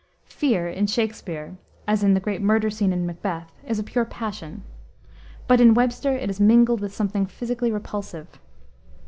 [0.31, 1.57] Fear, in Shakspere
[1.87, 4.63] as in the great murder scene in Macbeth is a pure passion;
[5.47, 8.39] but in Webster it is mingled with something physically repulsive.